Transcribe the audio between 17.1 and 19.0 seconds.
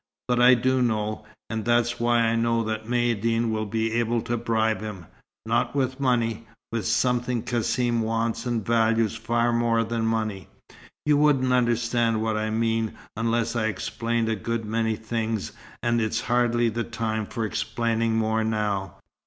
for explaining more now.